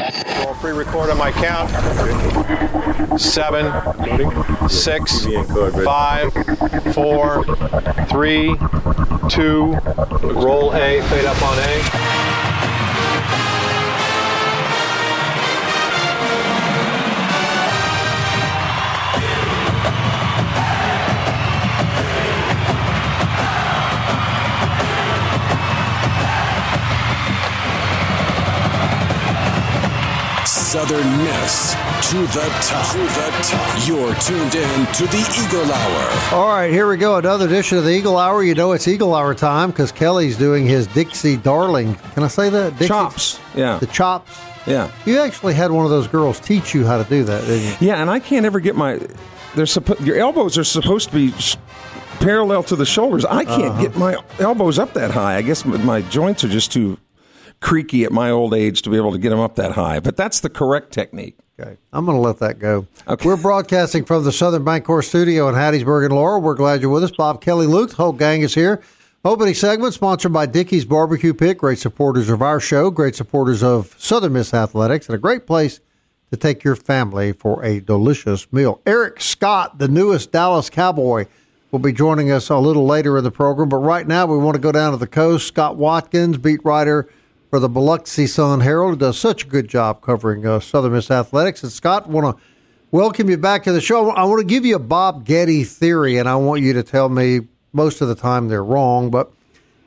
[0.00, 1.70] I'll pre-record on my count.
[3.20, 3.72] Seven,
[4.68, 5.26] six,
[5.84, 6.32] five,
[6.94, 7.44] four,
[8.06, 8.56] three,
[9.28, 9.76] two.
[10.22, 11.02] Roll A.
[11.02, 12.47] Fade up on A.
[30.68, 31.72] Southern Miss
[32.10, 32.92] to the top.
[32.92, 33.88] To the top.
[33.88, 36.38] You're tuned in to the Eagle Hour.
[36.38, 37.16] All right, here we go.
[37.16, 38.42] Another edition of the Eagle Hour.
[38.42, 41.94] You know it's Eagle Hour time because Kelly's doing his Dixie Darling.
[42.12, 42.72] Can I say that?
[42.72, 42.88] Dixie?
[42.88, 43.40] Chops.
[43.54, 43.78] Yeah.
[43.78, 44.38] The chops.
[44.66, 44.90] Yeah.
[45.06, 47.88] You actually had one of those girls teach you how to do that, didn't you?
[47.88, 48.98] Yeah, and I can't ever get my.
[49.54, 51.56] They're suppo- your elbows are supposed to be sh-
[52.20, 53.24] parallel to the shoulders.
[53.24, 53.80] I can't uh-huh.
[53.80, 55.36] get my elbows up that high.
[55.36, 56.98] I guess my, my joints are just too
[57.60, 60.00] creaky at my old age to be able to get them up that high.
[60.00, 61.36] But that's the correct technique.
[61.60, 61.76] Okay.
[61.92, 62.86] I'm going to let that go.
[63.06, 63.26] Okay.
[63.26, 66.40] We're broadcasting from the Southern Bank Bancorp studio in Hattiesburg and Laurel.
[66.40, 67.10] We're glad you're with us.
[67.10, 68.80] Bob Kelly Luke, the whole gang is here.
[69.24, 71.58] Opening segment sponsored by Dickey's Barbecue Pit.
[71.58, 75.80] Great supporters of our show, great supporters of Southern Miss Athletics, and a great place
[76.30, 78.80] to take your family for a delicious meal.
[78.86, 81.26] Eric Scott, the newest Dallas Cowboy,
[81.72, 83.68] will be joining us a little later in the program.
[83.68, 85.48] But right now, we want to go down to the coast.
[85.48, 87.08] Scott Watkins, beat writer
[87.50, 91.62] for the Biloxi Sun Herald, does such a good job covering uh, Southern Miss athletics.
[91.62, 92.42] And Scott, want to
[92.90, 94.10] welcome you back to the show.
[94.10, 97.08] I want to give you a Bob Getty theory, and I want you to tell
[97.08, 97.40] me
[97.72, 99.32] most of the time they're wrong, but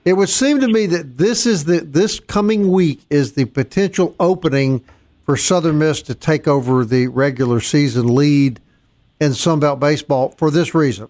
[0.06, 4.16] it would seem to me that this is the this coming week is the potential
[4.20, 4.84] opening
[5.26, 8.60] for Southern Miss to take over the regular season lead
[9.20, 11.08] in Sunbelt baseball for this reason.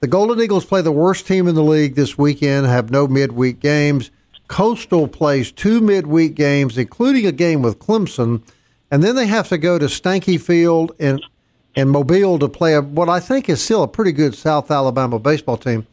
[0.00, 3.60] The Golden Eagles play the worst team in the league this weekend, have no midweek
[3.60, 4.10] games.
[4.48, 8.42] Coastal plays two midweek games, including a game with Clemson,
[8.90, 11.20] and then they have to go to Stanky Field in
[11.74, 15.18] in Mobile to play a, what I think is still a pretty good South Alabama
[15.18, 15.86] baseball team.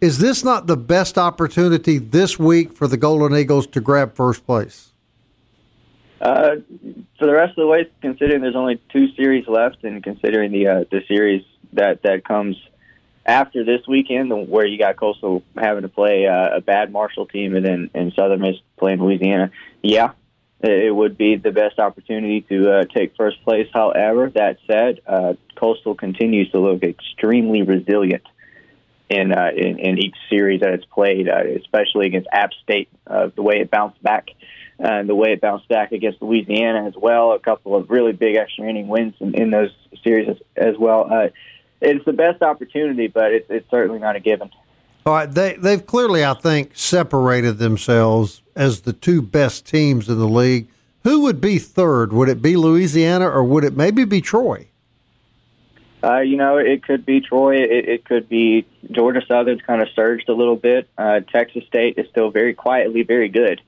[0.00, 4.46] Is this not the best opportunity this week for the Golden Eagles to grab first
[4.46, 4.92] place?
[6.20, 6.56] Uh,
[7.18, 10.66] for the rest of the way, considering there's only two series left, and considering the
[10.66, 11.44] uh, the series
[11.74, 12.56] that that comes
[13.26, 17.56] after this weekend, where you got Coastal having to play uh, a bad Marshall team,
[17.56, 19.50] and then and Southern Miss playing Louisiana,
[19.82, 20.12] yeah,
[20.60, 23.68] it would be the best opportunity to uh, take first place.
[23.74, 28.22] However, that said, uh, Coastal continues to look extremely resilient
[29.08, 32.88] in, uh, in in each series that it's played, uh, especially against App State.
[33.06, 34.28] Uh, the way it bounced back,
[34.78, 37.32] uh, and the way it bounced back against Louisiana as well.
[37.32, 39.70] A couple of really big extra inning wins in, in those
[40.04, 41.12] series as, as well.
[41.12, 41.28] Uh,
[41.80, 44.50] it's the best opportunity, but it's, it's certainly not a given.
[45.04, 50.18] All right, they they've clearly, I think, separated themselves as the two best teams in
[50.18, 50.68] the league.
[51.04, 52.12] Who would be third?
[52.12, 54.66] Would it be Louisiana or would it maybe be Troy?
[56.02, 57.56] Uh, you know, it could be Troy.
[57.56, 60.88] It, it could be Georgia Southern's kind of surged a little bit.
[60.98, 63.62] Uh, Texas State is still very quietly very good,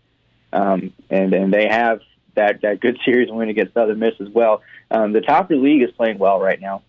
[0.53, 2.01] um, and and they have
[2.35, 4.63] that that good series win against Southern Miss as well.
[4.91, 6.83] Um, the top of the league is playing well right now.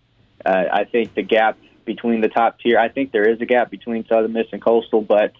[0.44, 3.70] Uh, I think the gap between the top tier, I think there is a gap
[3.70, 5.32] between Southern Miss and Coastal, but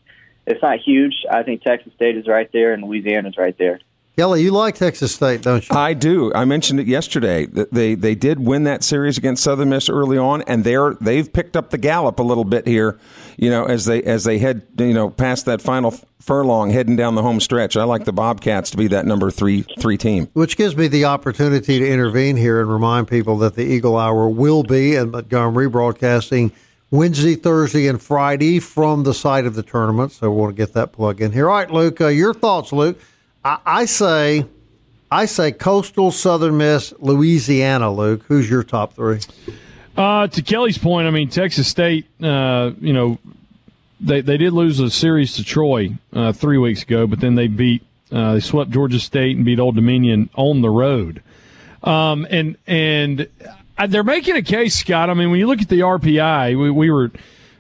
[0.46, 1.24] it's not huge.
[1.30, 3.80] I think Texas State is right there and Louisiana's right there.
[4.16, 5.74] Kelly, you like Texas State, don't you?
[5.74, 6.30] I do.
[6.34, 7.46] I mentioned it yesterday.
[7.46, 11.56] They they did win that series against Southern Miss early on, and they're they've picked
[11.56, 12.98] up the gallop a little bit here.
[13.40, 17.14] You know, as they as they head you know past that final furlong, heading down
[17.14, 17.74] the home stretch.
[17.74, 20.28] I like the Bobcats to be that number three three team.
[20.34, 24.28] Which gives me the opportunity to intervene here and remind people that the Eagle Hour
[24.28, 26.53] will be in Montgomery broadcasting
[26.91, 30.12] Wednesday, Thursday, and Friday from the site of the tournament.
[30.12, 31.48] So we want to get that plug in here.
[31.48, 33.00] All right, Luke, uh, your thoughts, Luke.
[33.42, 34.44] I, I say,
[35.10, 37.91] I say Coastal, Southern Miss, Louisiana.
[37.91, 39.20] Luke, who's your top three?
[40.00, 42.06] Uh, to Kelly's point, I mean Texas State.
[42.22, 43.18] Uh, you know,
[44.00, 47.48] they they did lose a series to Troy uh, three weeks ago, but then they
[47.48, 51.22] beat uh, they swept Georgia State and beat Old Dominion on the road.
[51.84, 53.28] Um, and and
[53.88, 55.10] they're making a case, Scott.
[55.10, 57.10] I mean, when you look at the RPI, we, we were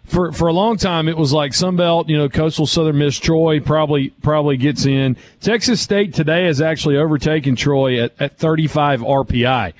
[0.06, 3.60] for for a long time it was like Sunbelt, you know, Coastal Southern Miss, Troy
[3.60, 5.18] probably probably gets in.
[5.42, 9.74] Texas State today has actually overtaken Troy at, at 35 RPI.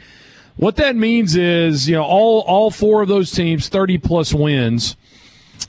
[0.60, 4.94] What that means is, you know, all all four of those teams 30 plus wins.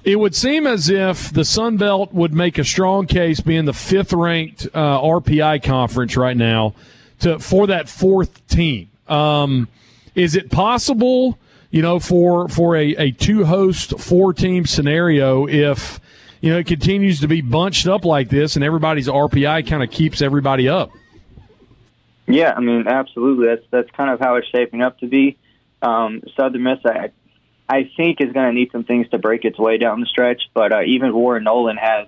[0.04, 3.74] It would seem as if the Sun Belt would make a strong case, being the
[3.74, 6.74] fifth ranked uh, RPI conference right now,
[7.20, 8.90] to for that fourth team.
[9.08, 9.70] Um,
[10.14, 11.38] is it possible?
[11.72, 16.00] you know, for for a, a two host four team scenario if
[16.42, 19.90] you know it continues to be bunched up like this and everybody's RPI kind of
[19.90, 20.92] keeps everybody up.
[22.34, 23.48] Yeah, I mean, absolutely.
[23.48, 25.38] That's that's kind of how it's shaping up to be.
[25.82, 27.12] Um, Southern Miss, I,
[27.68, 30.44] I think, is going to need some things to break its way down the stretch.
[30.54, 32.08] But uh, even Warren Nolan has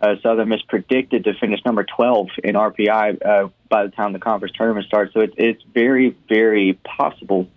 [0.00, 4.18] uh, Southern Miss predicted to finish number 12 in RPI uh, by the time the
[4.18, 5.14] conference tournament starts.
[5.14, 7.48] So it's it's very, very possible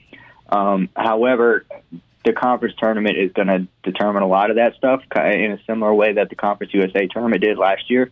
[0.51, 1.65] um, however,
[2.25, 5.94] the conference tournament is going to determine a lot of that stuff in a similar
[5.94, 8.12] way that the Conference USA tournament did last year.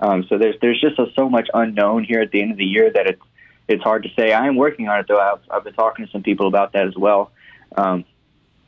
[0.00, 2.64] Um, so there's there's just a, so much unknown here at the end of the
[2.64, 3.22] year that it's
[3.68, 4.32] it's hard to say.
[4.32, 5.20] I am working on it though.
[5.20, 7.30] I've, I've been talking to some people about that as well.
[7.76, 8.04] Um,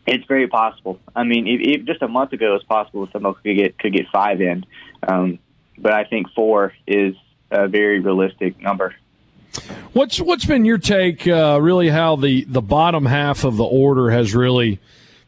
[0.06, 0.98] it's very possible.
[1.14, 4.40] I mean, just a month ago, it was possible someone could get could get five
[4.40, 4.64] in,
[5.06, 5.38] um,
[5.78, 7.14] but I think four is
[7.50, 8.94] a very realistic number.
[9.92, 11.26] What's what's been your take?
[11.26, 14.80] Uh, really, how the the bottom half of the order has really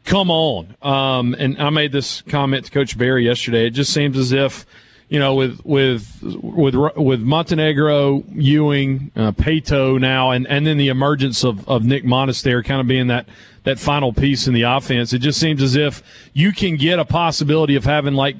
[0.03, 0.75] come on.
[0.81, 3.67] Um, and I made this comment to Coach Barry yesterday.
[3.67, 4.65] It just seems as if
[5.09, 10.87] you know with with with with Montenegro, Ewing, uh, Paetow now, and and then the
[10.87, 13.27] emergence of of Nick Monistere kind of being that
[13.63, 15.13] that final piece in the offense.
[15.13, 16.01] It just seems as if
[16.33, 18.35] you can get a possibility of having like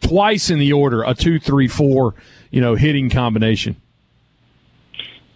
[0.00, 2.14] twice in the order a two, three, four,
[2.50, 3.76] you know, hitting combination.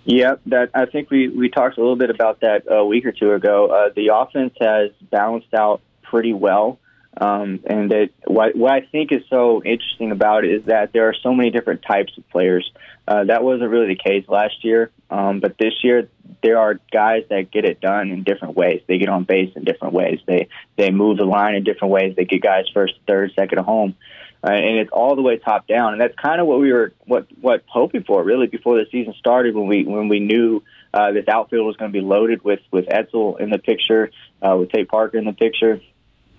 [0.04, 3.12] Yeah, that I think we we talked a little bit about that a week or
[3.12, 3.66] two ago.
[3.66, 6.78] Uh, the offense has balanced out pretty well,
[7.20, 11.08] um, and it, what what I think is so interesting about it is that there
[11.08, 12.70] are so many different types of players.
[13.06, 16.08] Uh, that wasn't really the case last year, um, but this year
[16.42, 18.80] there are guys that get it done in different ways.
[18.86, 20.20] They get on base in different ways.
[20.26, 22.14] They they move the line in different ways.
[22.16, 23.96] They get guys first, third, second home
[24.44, 25.92] uh, and it's all the way top down.
[25.92, 29.14] And that's kind of what we were what what hoping for really before the season
[29.18, 30.62] started when we when we knew
[30.92, 34.10] uh, this outfield was going to be loaded with with Etzel in the picture,
[34.42, 35.80] uh, with Tate Parker in the picture,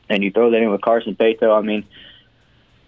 [0.09, 1.57] and you throw that in with Carson Paetow.
[1.57, 1.85] I mean,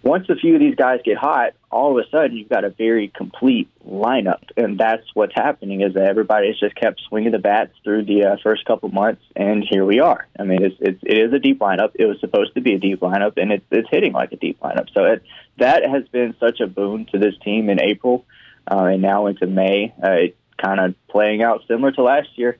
[0.02, 2.70] once a few of these guys get hot, all of a sudden you've got a
[2.70, 5.80] very complete lineup, and that's what's happening.
[5.80, 9.22] Is that everybody has just kept swinging the bats through the uh, first couple months,
[9.34, 10.26] and here we are.
[10.38, 11.90] I mean, it's, it's it is a deep lineup.
[11.94, 14.60] It was supposed to be a deep lineup, and it's it's hitting like a deep
[14.60, 14.86] lineup.
[14.94, 15.22] So it
[15.58, 18.24] that has been such a boon to this team in April,
[18.70, 19.92] uh, and now into May.
[20.02, 22.58] Uh, kind of playing out similar to last year.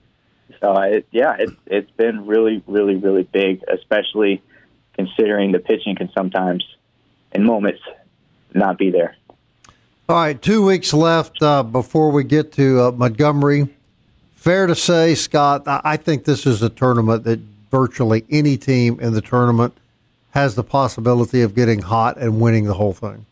[0.61, 4.43] So it, yeah, it's it's been really, really, really big, especially
[4.95, 6.65] considering the pitching can sometimes
[7.33, 7.81] in moments
[8.55, 9.17] not be there.
[10.09, 13.69] All right, two weeks left uh, before we get to uh, Montgomery.
[14.37, 17.41] Fair to say, Scott, I think this is a tournament that
[17.71, 19.77] virtually any team in the tournament
[20.31, 23.27] has the possibility of getting hot and winning the whole thing.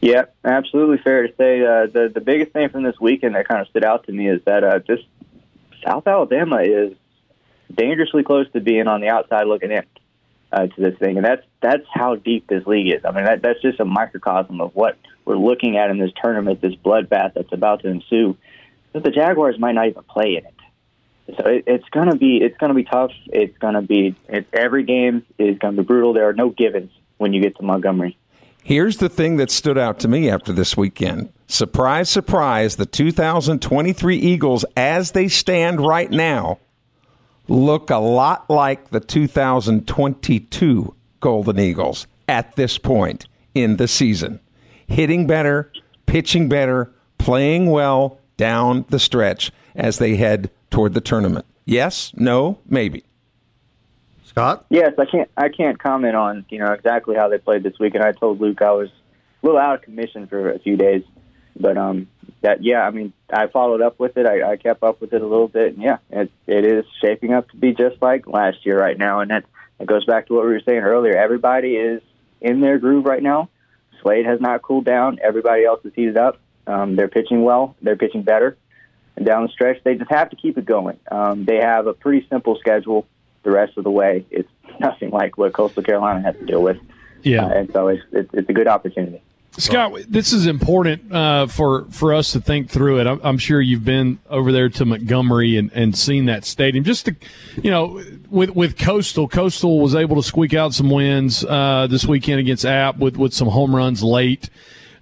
[0.00, 1.60] Yeah, absolutely fair to say.
[1.60, 4.28] Uh, the the biggest thing from this weekend that kind of stood out to me
[4.28, 4.98] is that uh, this
[5.84, 6.94] South Alabama is
[7.74, 9.84] dangerously close to being on the outside looking in
[10.52, 13.04] uh, to this thing, and that's that's how deep this league is.
[13.04, 16.60] I mean, that, that's just a microcosm of what we're looking at in this tournament,
[16.60, 18.36] this bloodbath that's about to ensue.
[18.92, 22.56] But the Jaguars might not even play in it, so it, it's gonna be it's
[22.58, 23.12] gonna be tough.
[23.26, 26.12] It's gonna be it's, every game is gonna be brutal.
[26.12, 28.18] There are no givens when you get to Montgomery.
[28.64, 31.32] Here's the thing that stood out to me after this weekend.
[31.48, 36.58] Surprise, surprise, the 2023 Eagles, as they stand right now,
[37.48, 44.38] look a lot like the 2022 Golden Eagles at this point in the season.
[44.86, 45.72] Hitting better,
[46.06, 51.46] pitching better, playing well down the stretch as they head toward the tournament.
[51.64, 53.04] Yes, no, maybe.
[54.32, 54.64] Scott?
[54.70, 57.94] Yes, I can't I can't comment on, you know, exactly how they played this week
[57.94, 61.02] and I told Luke I was a little out of commission for a few days.
[61.54, 62.08] But um
[62.40, 64.26] that yeah, I mean, I followed up with it.
[64.26, 67.32] I, I kept up with it a little bit, and yeah, it it is shaping
[67.32, 69.44] up to be just like last year right now, and that
[69.78, 71.16] it goes back to what we were saying earlier.
[71.16, 72.02] Everybody is
[72.40, 73.50] in their groove right now.
[74.00, 75.18] Slade has not cooled down.
[75.22, 76.40] Everybody else is heated up.
[76.66, 77.76] Um, they're pitching well.
[77.82, 78.56] They're pitching better.
[79.16, 80.98] And down the stretch, they just have to keep it going.
[81.10, 83.06] Um, they have a pretty simple schedule
[83.42, 84.24] the rest of the way.
[84.30, 84.48] It's
[84.80, 86.78] nothing like what Coastal Carolina has to deal with.
[87.22, 89.22] Yeah, uh, and so it's, it's it's a good opportunity.
[89.58, 93.06] Scott, this is important uh, for for us to think through it.
[93.06, 96.84] I'm, I'm, sure you've been over there to Montgomery and, and seen that stadium.
[96.84, 97.16] Just to,
[97.62, 102.06] you know, with with Coastal, Coastal was able to squeak out some wins uh, this
[102.06, 104.48] weekend against App with with some home runs late.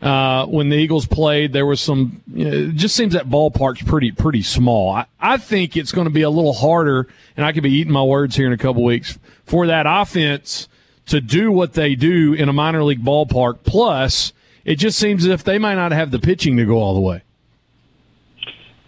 [0.01, 2.23] Uh, when the Eagles played, there was some.
[2.33, 4.93] You know, it just seems that ballpark's pretty pretty small.
[4.93, 7.93] I, I think it's going to be a little harder, and I could be eating
[7.93, 10.69] my words here in a couple weeks for that offense
[11.07, 13.59] to do what they do in a minor league ballpark.
[13.65, 14.33] Plus,
[14.65, 17.01] it just seems as if they might not have the pitching to go all the
[17.01, 17.23] way.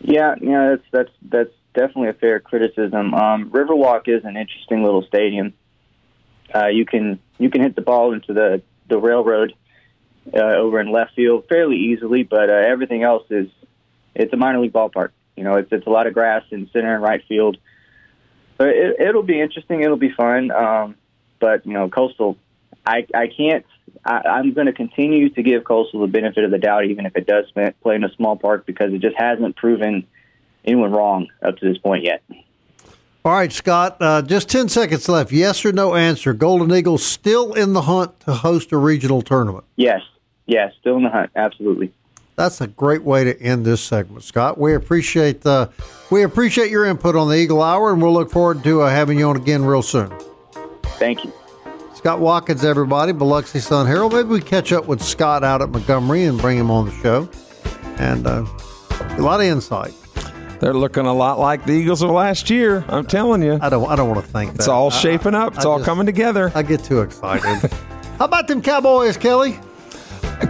[0.01, 3.13] Yeah, yeah, that's that's that's definitely a fair criticism.
[3.13, 5.53] Um, Riverwalk is an interesting little stadium.
[6.55, 9.55] Uh, you can you can hit the ball into the the railroad
[10.33, 13.49] uh, over in left field fairly easily, but uh, everything else is
[14.15, 15.11] it's a minor league ballpark.
[15.37, 17.57] You know, it's it's a lot of grass in center and right field.
[18.59, 19.83] But it, it'll be interesting.
[19.83, 20.51] It'll be fun.
[20.51, 20.97] Um,
[21.41, 22.37] but you know, Coastal,
[22.87, 23.67] I I can't.
[24.05, 27.17] I, I'm going to continue to give Coastal the benefit of the doubt, even if
[27.17, 30.07] it does play in a small park, because it just hasn't proven
[30.65, 32.23] anyone wrong up to this point yet.
[33.25, 35.31] All right, Scott, uh, just 10 seconds left.
[35.31, 36.33] Yes or no answer.
[36.33, 39.65] Golden Eagles still in the hunt to host a regional tournament?
[39.77, 40.01] Yes.
[40.47, 41.31] Yes, still in the hunt.
[41.37, 41.93] Absolutely.
[42.37, 44.59] That's a great way to end this segment, Scott.
[44.59, 45.71] We appreciate the
[46.11, 49.19] we appreciate your input on the Eagle Hour, and we'll look forward to uh, having
[49.19, 50.13] you on again real soon.
[50.99, 51.33] Thank you.
[51.95, 54.13] Scott Watkins, everybody, Biloxi Sun Herald.
[54.13, 57.29] Maybe we catch up with Scott out at Montgomery and bring him on the show.
[57.99, 58.45] And uh,
[59.01, 59.95] a lot of insight.
[60.59, 62.85] They're looking a lot like the Eagles of last year.
[62.89, 63.59] I'm telling you.
[63.61, 63.89] I don't.
[63.89, 64.55] I don't want to think.
[64.55, 64.73] It's that.
[64.73, 65.55] all shaping up.
[65.55, 66.51] It's I all just, coming together.
[66.55, 67.71] I get too excited.
[68.19, 69.59] How about them Cowboys, Kelly?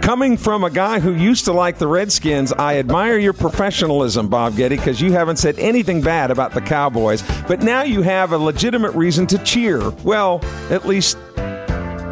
[0.01, 4.55] Coming from a guy who used to like the Redskins, I admire your professionalism, Bob
[4.55, 7.23] Getty, because you haven't said anything bad about the Cowboys.
[7.47, 9.91] But now you have a legitimate reason to cheer.
[10.03, 11.17] Well, at least,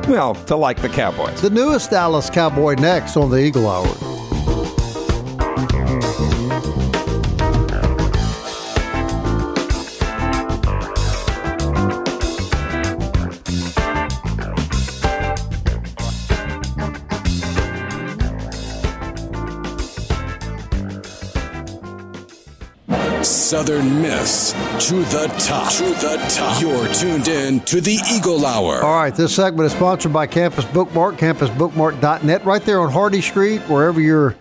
[0.07, 1.41] well, to like the Cowboys.
[1.41, 4.11] The newest Dallas Cowboy next on the Eagle Hour.
[23.51, 24.53] Southern Miss
[24.88, 25.74] to the top.
[25.74, 26.62] To the top.
[26.62, 28.81] You're tuned in to the Eagle Hour.
[28.81, 33.60] All right, this segment is sponsored by Campus Bookmart, campusbookmart.net, right there on Hardy Street,
[33.63, 34.38] wherever you're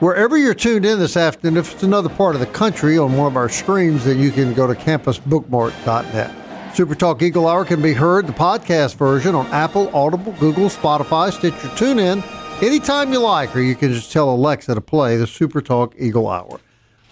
[0.00, 1.56] wherever you're tuned in this afternoon.
[1.56, 4.52] If it's another part of the country on one of our streams, then you can
[4.52, 6.76] go to campusbookmart.net.
[6.76, 11.32] Super Talk Eagle Hour can be heard, the podcast version, on Apple, Audible, Google, Spotify,
[11.32, 12.22] Stitcher, TuneIn,
[12.62, 16.28] anytime you like, or you can just tell Alexa to play the Super Talk Eagle
[16.28, 16.60] Hour.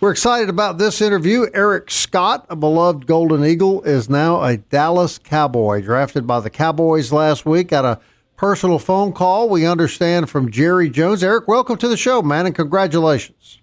[0.00, 1.44] We're excited about this interview.
[1.52, 7.12] Eric Scott, a beloved Golden Eagle, is now a Dallas Cowboy, drafted by the Cowboys
[7.12, 7.68] last week.
[7.68, 8.00] Got a
[8.34, 11.22] personal phone call, we understand, from Jerry Jones.
[11.22, 13.60] Eric, welcome to the show, man, and congratulations.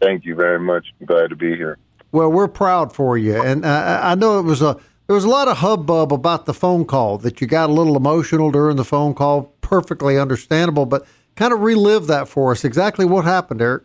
[0.00, 0.86] Thank you very much.
[1.00, 1.78] I'm glad to be here.
[2.12, 5.28] Well, we're proud for you, and uh, I know it was a there was a
[5.28, 8.84] lot of hubbub about the phone call that you got a little emotional during the
[8.84, 9.52] phone call.
[9.62, 11.04] Perfectly understandable, but
[11.34, 12.64] kind of relive that for us.
[12.64, 13.82] Exactly what happened, Eric.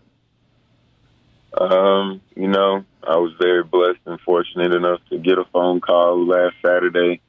[1.59, 6.25] Um, you know, I was very blessed and fortunate enough to get a phone call
[6.25, 7.21] last Saturday,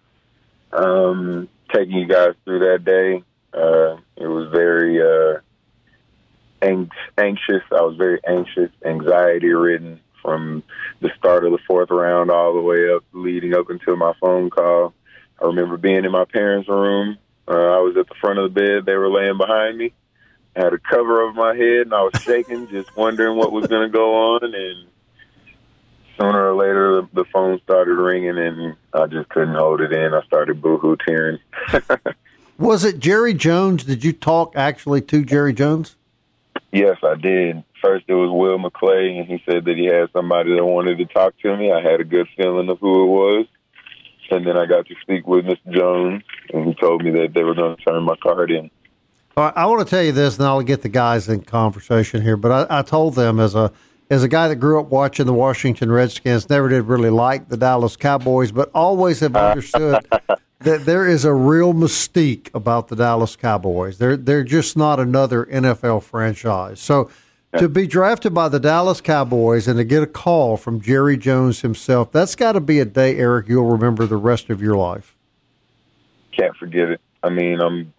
[0.72, 3.24] um, taking you guys through that day.
[3.52, 5.40] Uh, it was very uh,
[6.62, 7.62] ang- anxious.
[7.70, 10.62] I was very anxious, anxiety ridden from
[11.00, 14.50] the start of the fourth round all the way up, leading up until my phone
[14.50, 14.94] call.
[15.40, 17.18] I remember being in my parents' room.
[17.48, 18.86] Uh, I was at the front of the bed.
[18.86, 19.92] They were laying behind me
[20.54, 23.90] had a cover over my head and I was shaking, just wondering what was going
[23.90, 24.44] to go on.
[24.44, 24.88] And
[26.18, 30.14] sooner or later, the, the phone started ringing and I just couldn't hold it in.
[30.14, 31.38] I started boohoo tearing.
[32.58, 33.84] was it Jerry Jones?
[33.84, 35.96] Did you talk actually to Jerry Jones?
[36.70, 37.64] Yes, I did.
[37.82, 41.06] First, it was Will McClay, and he said that he had somebody that wanted to
[41.06, 41.72] talk to me.
[41.72, 43.46] I had a good feeling of who it was.
[44.30, 45.74] And then I got to speak with Mr.
[45.74, 46.22] Jones,
[46.54, 48.70] and he told me that they were going to turn my card in.
[49.36, 52.36] I want to tell you this, and I'll get the guys in conversation here.
[52.36, 53.72] But I, I, told them as a
[54.10, 57.56] as a guy that grew up watching the Washington Redskins, never did really like the
[57.56, 60.06] Dallas Cowboys, but always have understood
[60.60, 63.96] that there is a real mystique about the Dallas Cowboys.
[63.98, 66.78] They're they're just not another NFL franchise.
[66.78, 67.10] So
[67.56, 71.60] to be drafted by the Dallas Cowboys and to get a call from Jerry Jones
[71.60, 75.16] himself, that's got to be a day, Eric, you'll remember the rest of your life.
[76.36, 77.00] Can't forget it.
[77.22, 77.92] I mean, I'm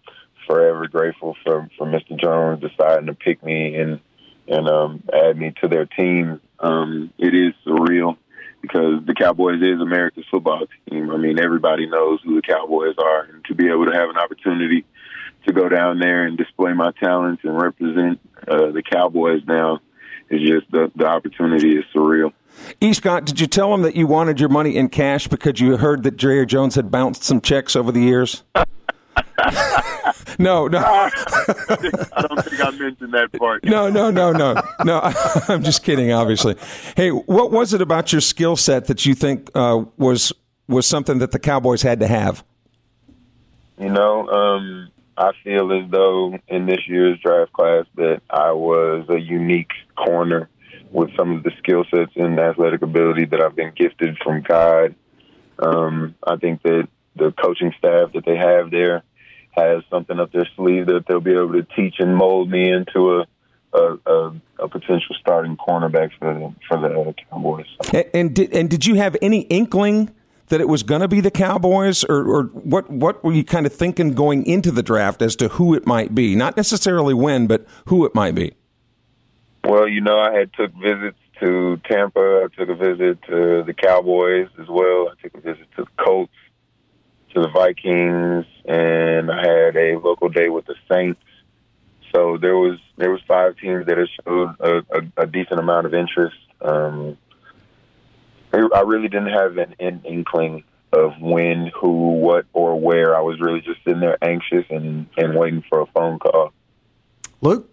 [0.46, 2.18] forever grateful for for Mr.
[2.18, 4.00] Jones deciding to pick me and
[4.46, 6.40] and um, add me to their team.
[6.60, 8.16] Um, it is surreal
[8.60, 11.10] because the Cowboys is America's football team.
[11.10, 14.16] I mean, everybody knows who the Cowboys are, and to be able to have an
[14.16, 14.84] opportunity
[15.46, 19.80] to go down there and display my talents and represent uh, the Cowboys now
[20.30, 22.32] is just the the opportunity is surreal.
[22.80, 22.92] E.
[22.92, 26.02] Scott, did you tell him that you wanted your money in cash because you heard
[26.04, 28.44] that Jerry Jones had bounced some checks over the years?
[30.38, 30.78] No, no.
[30.78, 31.10] I
[32.28, 33.64] don't think I mentioned that part.
[33.64, 35.00] No, no, no, no, no.
[35.48, 36.12] I'm just kidding.
[36.12, 36.56] Obviously.
[36.96, 40.32] Hey, what was it about your skill set that you think uh, was
[40.68, 42.44] was something that the Cowboys had to have?
[43.78, 49.06] You know, um, I feel as though in this year's draft class that I was
[49.08, 50.48] a unique corner
[50.90, 54.94] with some of the skill sets and athletic ability that I've been gifted from God.
[55.58, 59.02] Um, I think that the coaching staff that they have there
[59.50, 63.18] has something up their sleeve that they'll be able to teach and mold me into
[63.18, 63.26] a
[63.74, 67.66] a, a, a potential starting cornerback for the for the Cowboys.
[67.92, 70.14] And, and did and did you have any inkling
[70.48, 72.90] that it was going to be the Cowboys, or, or what?
[72.90, 76.14] What were you kind of thinking going into the draft as to who it might
[76.14, 76.34] be?
[76.34, 78.54] Not necessarily when, but who it might be.
[79.64, 82.44] Well, you know, I had took visits to Tampa.
[82.44, 85.08] I took a visit to the Cowboys as well.
[85.08, 86.32] I took a visit to the Colts,
[87.34, 91.20] to the Vikings, and I had a local day with the Saints.
[92.14, 95.94] So there was there was five teams that showed a, a, a decent amount of
[95.94, 96.36] interest.
[96.60, 97.18] Um,
[98.52, 100.62] I really didn't have an, an inkling
[100.92, 103.16] of when, who, what, or where.
[103.16, 106.52] I was really just sitting there anxious and, and waiting for a phone call.
[107.40, 107.68] Luke?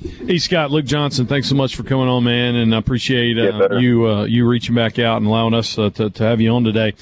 [0.00, 3.76] Hey Scott, Luke Johnson, thanks so much for coming on, man, and I appreciate uh,
[3.78, 6.64] you uh, you reaching back out and allowing us uh, to, to have you on
[6.64, 6.94] today.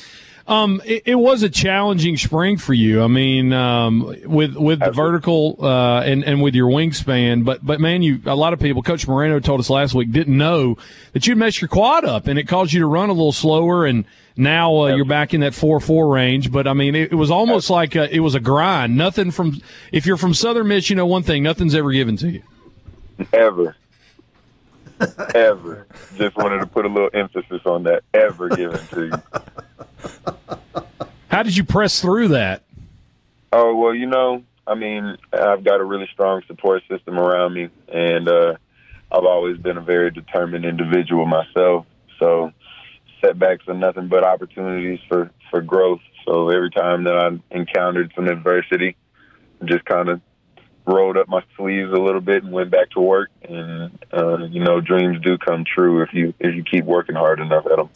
[0.46, 3.02] Um, it, it, was a challenging spring for you.
[3.02, 7.80] I mean, um, with with the vertical uh, and and with your wingspan, but but
[7.80, 8.82] man, you a lot of people.
[8.82, 10.76] Coach Moreno told us last week didn't know
[11.12, 13.86] that you'd mess your quad up, and it caused you to run a little slower.
[13.86, 14.04] And
[14.36, 16.50] now uh, you're back in that four four range.
[16.50, 18.96] But I mean, it, it was almost like a, it was a grind.
[18.96, 19.60] Nothing from
[19.92, 22.42] if you're from Southern Miss, you know one thing: nothing's ever given to you.
[23.32, 23.76] Ever.
[25.34, 25.86] ever.
[26.16, 28.02] Just wanted to put a little emphasis on that.
[28.14, 29.12] Ever given to you.
[31.28, 32.62] How did you press through that?
[33.52, 37.68] Oh well, you know, I mean, I've got a really strong support system around me,
[37.88, 38.54] and uh,
[39.10, 41.86] I've always been a very determined individual myself.
[42.18, 42.52] So
[43.20, 46.00] setbacks are nothing but opportunities for for growth.
[46.26, 48.96] So every time that I encountered some adversity,
[49.64, 50.20] just kind of
[50.86, 53.30] rolled up my sleeves a little bit and went back to work.
[53.42, 57.40] And uh, you know, dreams do come true if you if you keep working hard
[57.40, 57.90] enough at them.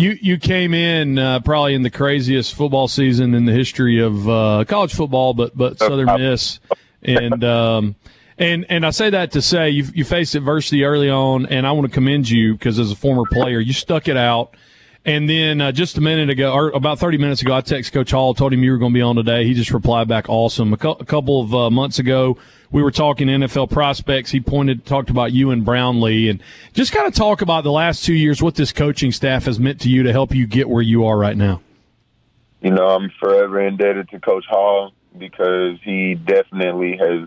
[0.00, 4.26] You you came in uh, probably in the craziest football season in the history of
[4.26, 6.58] uh, college football, but but Southern Miss,
[7.02, 7.96] and um,
[8.38, 11.72] and and I say that to say you you faced adversity early on, and I
[11.72, 14.56] want to commend you because as a former player, you stuck it out.
[15.04, 18.10] And then uh, just a minute ago, or about 30 minutes ago, I texted Coach
[18.10, 19.46] Hall, told him you were going to be on today.
[19.46, 20.74] He just replied back, awesome.
[20.74, 22.36] A, cu- a couple of uh, months ago,
[22.70, 24.30] we were talking NFL prospects.
[24.30, 26.42] He pointed, talked about you and Brownlee, and
[26.74, 29.80] just kind of talk about the last two years, what this coaching staff has meant
[29.80, 31.62] to you to help you get where you are right now.
[32.60, 37.26] You know, I'm forever indebted to Coach Hall because he definitely has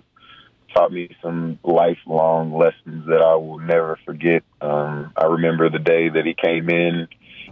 [0.76, 4.44] taught me some lifelong lessons that I will never forget.
[4.62, 7.08] Um, I remember the day that he came in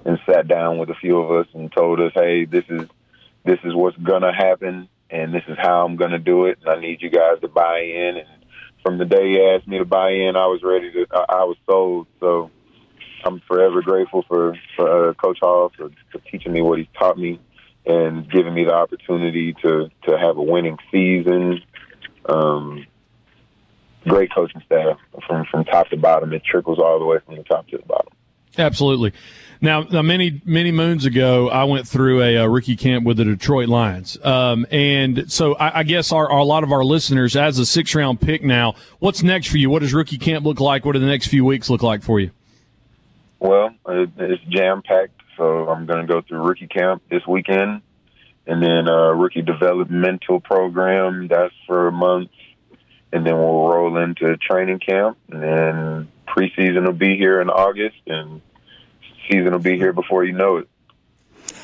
[0.06, 2.88] and sat down with a few of us and told us, "Hey, this is
[3.44, 6.80] this is what's gonna happen, and this is how I'm gonna do it, and I
[6.80, 8.28] need you guys to buy in." And
[8.84, 11.06] from the day he asked me to buy in, I was ready to.
[11.12, 12.08] I, I was sold.
[12.20, 12.52] So
[13.24, 17.18] I'm forever grateful for for uh, Coach Hall for, for teaching me what he's taught
[17.18, 17.40] me
[17.86, 21.62] and giving me the opportunity to to have a winning season.
[22.26, 22.86] Um,
[24.08, 26.34] great coaching staff from from top to bottom.
[26.34, 28.14] It trickles all the way from the top to the bottom.
[28.58, 29.14] Absolutely.
[29.64, 33.26] Now, now, many many moons ago, I went through a, a rookie camp with the
[33.26, 37.36] Detroit Lions, um, and so I, I guess our, our, a lot of our listeners,
[37.36, 39.70] as a six round pick now, what's next for you?
[39.70, 40.84] What does rookie camp look like?
[40.84, 42.32] What do the next few weeks look like for you?
[43.40, 47.84] Well, it's jam packed, so I'm going to go through rookie camp this weekend,
[48.48, 52.32] and then a rookie developmental program that's for a month,
[53.14, 57.98] and then we'll roll into training camp, and then preseason will be here in August,
[58.08, 58.41] and
[59.30, 60.67] season will be here before you know it.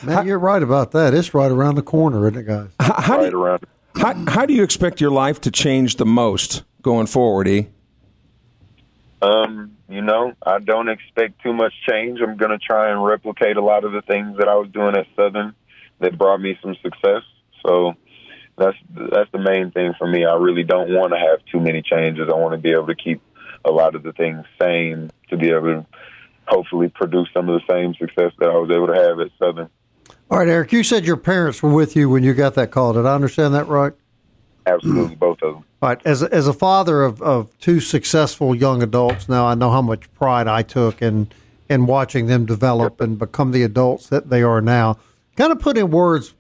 [0.04, 1.14] Man, you're right about that.
[1.14, 2.70] It's right around the corner, isn't it, guys?
[2.80, 3.66] How, how right do you, around.
[3.96, 7.68] How, how do you expect your life to change the most going forward, E?
[9.22, 12.20] Um, you know, I don't expect too much change.
[12.22, 14.96] I'm going to try and replicate a lot of the things that I was doing
[14.96, 15.56] at Southern
[16.00, 17.24] that brought me some success.
[17.66, 17.96] So
[18.58, 18.78] that's
[19.12, 20.26] that's the main thing for me.
[20.26, 22.30] I really don't want to have too many changes.
[22.30, 23.22] I want to be able to keep
[23.68, 25.86] a lot of the things same to be able to
[26.48, 29.70] hopefully produce some of the same success that I was able to have at Southern.
[30.32, 32.94] All right, Eric, you said your parents were with you when you got that call.
[32.94, 33.94] Did I understand that right?
[34.66, 35.66] Absolutely, both of them.
[35.82, 39.56] All right, as a, as a father of, of two successful young adults now, I
[39.56, 41.30] know how much pride I took in
[41.70, 44.98] and watching them develop and become the adults that they are now.
[45.36, 46.34] Kind of put in words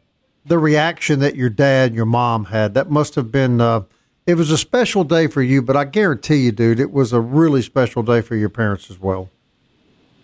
[0.45, 2.73] the reaction that your dad and your mom had.
[2.73, 3.59] That must have been.
[3.59, 3.83] Uh,
[4.27, 7.21] it was a special day for you, but I guarantee you, dude, it was a
[7.21, 9.29] really special day for your parents as well.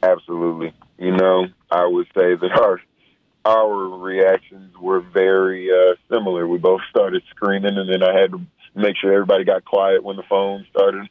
[0.03, 0.73] Absolutely.
[0.99, 2.81] You know, I would say that our
[3.45, 6.47] our reactions were very uh, similar.
[6.47, 8.41] We both started screaming, and then I had to
[8.75, 11.09] make sure everybody got quiet when the phone started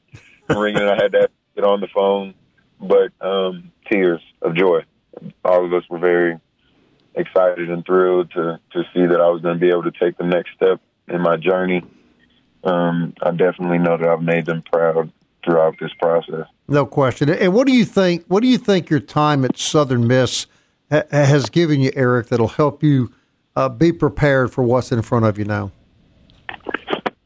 [0.49, 0.83] ringing.
[0.83, 2.35] I had to get on the phone,
[2.81, 4.81] but um, tears of joy.
[5.45, 6.39] All of us were very
[7.15, 10.19] excited and thrilled to to see that I was going to be able to take
[10.19, 11.83] the next step in my journey.
[12.65, 15.11] Um, I definitely know that I've made them proud
[15.45, 16.47] throughout this process.
[16.69, 17.29] No question.
[17.29, 18.25] And what do you think?
[18.29, 20.47] What do you think your time at Southern Miss
[20.91, 22.29] ha- has given you, Eric?
[22.29, 23.13] That'll help you
[23.57, 25.73] uh, be prepared for what's in front of you now.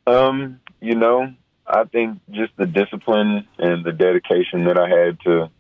[0.07, 1.35] Um, you know,
[1.67, 5.51] I think just the discipline and the dedication that I had to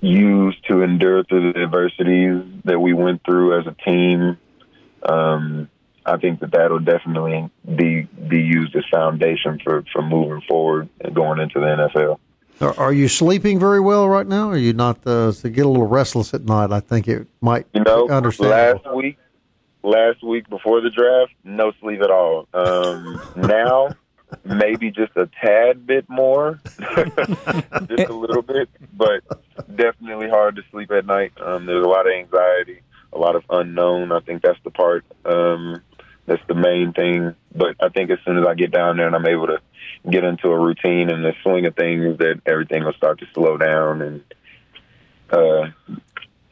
[0.00, 4.38] use to endure through the adversities that we went through as a team.
[5.02, 5.68] Um,
[6.08, 11.14] I think that that'll definitely be be used as foundation for for moving forward and
[11.14, 12.18] going into the NFL.
[12.60, 14.48] Are, you sleeping very well right now?
[14.48, 15.06] Or are you not?
[15.06, 17.66] Uh, to get a little restless at night, I think it might.
[17.72, 18.50] You know, understand.
[18.50, 19.16] last week,
[19.84, 22.48] last week before the draft, no sleep at all.
[22.52, 23.90] Um, now,
[24.44, 26.60] maybe just a tad bit more,
[27.86, 29.22] just a little bit, but
[29.76, 31.32] definitely hard to sleep at night.
[31.40, 32.80] Um, there's a lot of anxiety,
[33.12, 34.10] a lot of unknown.
[34.10, 35.04] I think that's the part.
[35.24, 35.80] Um,
[36.28, 37.34] that's the main thing.
[37.54, 39.60] But I think as soon as I get down there and I'm able to
[40.08, 43.56] get into a routine and the swing of things, that everything will start to slow
[43.56, 44.22] down and
[45.30, 45.70] uh,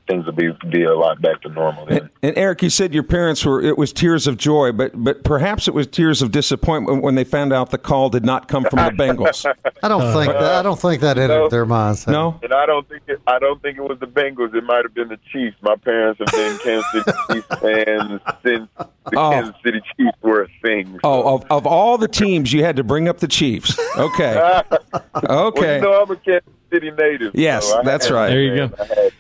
[0.07, 1.87] things will be be a lot back to normal.
[1.87, 1.99] Then.
[1.99, 5.25] And, and Eric, you said your parents were it was tears of joy, but but
[5.25, 8.65] perhaps it was tears of disappointment when they found out the call did not come
[8.65, 9.45] from the Bengals.
[9.83, 10.55] I don't uh, think that.
[10.55, 11.49] I don't think that entered no.
[11.49, 12.07] their minds.
[12.07, 14.55] No, and I don't think it, I don't think it was the Bengals.
[14.55, 15.57] It might have been the Chiefs.
[15.61, 19.31] My parents have been Kansas City Chiefs fans since the Oh.
[19.31, 20.93] Kansas City Chiefs were a thing.
[20.95, 23.79] so- Oh, of, of all the teams, you had to bring up the Chiefs.
[23.97, 24.63] Okay.
[25.29, 25.77] Well, Okay.
[25.77, 27.35] you know I'm a Kansas City native.
[27.35, 28.29] Yes, so that's right.
[28.29, 29.11] There you go.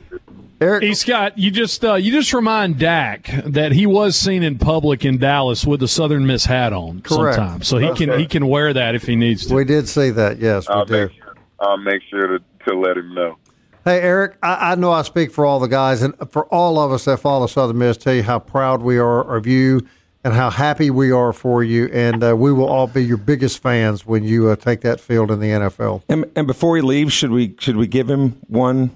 [0.60, 0.72] I had to.
[0.72, 4.58] Eric, Hey Scott, you just uh, you just remind Dak that he was seen in
[4.58, 7.36] public in Dallas with the Southern Miss hat on Correct.
[7.36, 8.20] sometimes, so he can Okay.
[8.22, 9.54] he can wear that if he needs to.
[9.54, 10.38] we did see that.
[10.38, 11.08] Yes, we I'll did.
[11.10, 11.34] make sure.
[11.60, 13.36] I'll make sure to, to let him know.
[13.84, 16.90] Hey, Eric, I, I know I speak for all the guys and for all of
[16.92, 19.86] us that follow Southern Miss, tell you how proud we are of you
[20.24, 21.86] and how happy we are for you.
[21.92, 25.30] And uh, we will all be your biggest fans when you uh, take that field
[25.30, 26.02] in the NFL.
[26.08, 28.90] And, and before he leaves, should we should we give him one?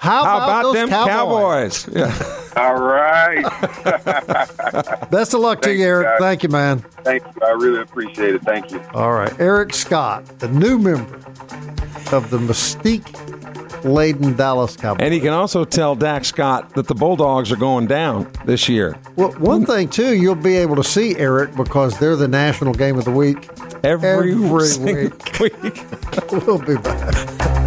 [0.00, 1.84] How, How about those them Cowboys?
[1.84, 1.88] Cowboys?
[1.94, 2.36] Yeah.
[2.56, 3.42] All right.
[5.10, 6.06] Best of luck to Thank you, you, Eric.
[6.06, 6.18] guys.
[6.20, 6.78] Thank you, man.
[7.04, 7.42] Thank you.
[7.42, 8.42] I really appreciate it.
[8.42, 8.80] Thank you.
[8.94, 9.38] All right.
[9.38, 11.16] Eric Scott, the new member
[12.16, 15.04] of the mystique laden Dallas Cowboys.
[15.04, 18.96] And he can also tell Dak Scott that the Bulldogs are going down this year.
[19.16, 22.98] Well, one thing too, you'll be able to see Eric because they're the national game
[22.98, 23.50] of the week.
[23.84, 25.40] Every, Every week.
[25.40, 25.84] week.
[26.46, 27.59] We'll be back.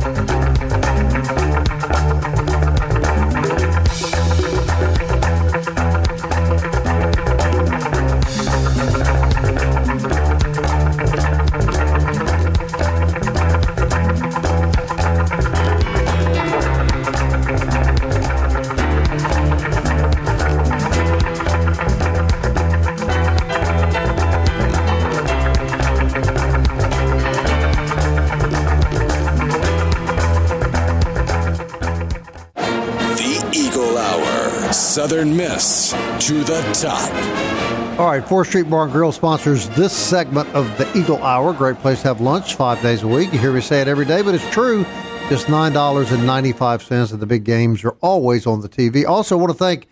[36.28, 38.00] To the top.
[38.00, 41.52] All right, Fourth Street Bar and Grill sponsors this segment of the Eagle Hour.
[41.52, 43.34] Great place to have lunch five days a week.
[43.34, 44.86] You hear me say it every day, but it's true.
[45.28, 49.06] Just nine dollars and the big games are always on the TV.
[49.06, 49.88] Also, want to thank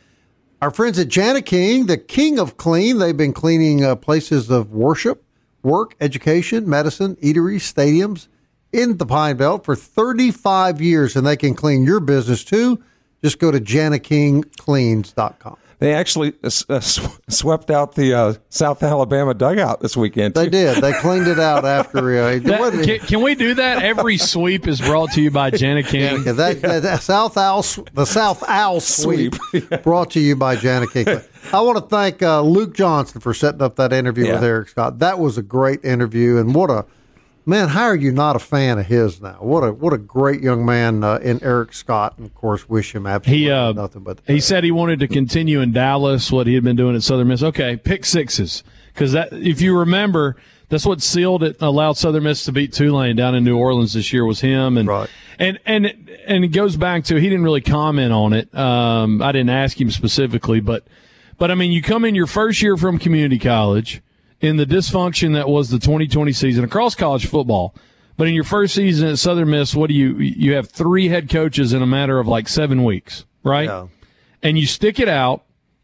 [0.62, 3.00] our friends at Jani-King, the king of clean.
[3.00, 5.26] They've been cleaning uh, places of worship,
[5.64, 8.30] work, education, medicine, eateries, stadiums
[8.72, 12.82] in the Pine Belt for 35 years, and they can clean your business too.
[13.22, 15.58] Just go to janakingcleans.com.
[15.82, 20.36] They actually uh, uh, sw- swept out the uh, South Alabama dugout this weekend.
[20.36, 20.78] They did.
[20.84, 22.20] They cleaned it out after.
[22.24, 23.82] Uh, That- what- can, can we do that?
[23.82, 26.24] Every sweep is brought to you by Janet King.
[26.24, 27.66] Yeah, that, that, that South Owl,
[27.96, 29.34] the South Owl sweep,
[29.84, 31.08] brought to you by Janet King.
[31.52, 35.00] I want to thank uh, Luke Johnson for setting up that interview with Eric Scott.
[35.00, 36.86] That was a great interview, and what a
[37.46, 37.70] man!
[37.70, 39.38] How are you not a fan of his now?
[39.40, 42.94] What a what a great young man uh, in Eric Scott, and of course, wish
[42.96, 44.20] him absolutely He uh, nothing but.
[44.28, 47.28] he said he wanted to continue in Dallas what he had been doing at Southern
[47.28, 47.42] Miss.
[47.44, 50.36] Okay, pick sixes because that if you remember
[50.70, 51.58] That's what sealed it.
[51.62, 54.78] Allowed Southern Miss to beat Tulane down in New Orleans this year was him.
[54.78, 55.10] And Right.
[55.38, 55.86] and and
[56.26, 58.56] and it goes back to he didn't really comment on it.
[58.56, 60.86] Um, I didn't ask him specifically, but
[61.38, 64.02] but I mean, you come in your first year from community college
[64.42, 67.76] in the dysfunction that was the 2020 season across college football.
[68.18, 71.30] But in your first season at Southern Miss, what do you you have three head
[71.30, 73.68] coaches in a matter of like seven weeks, right?
[73.68, 73.88] Yeah.
[74.44, 75.44] And you stick it out,